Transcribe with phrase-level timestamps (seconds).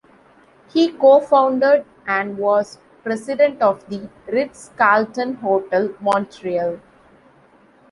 [0.73, 6.79] He co-founded and was president of the Ritz-Carlton Hotel, Montreal.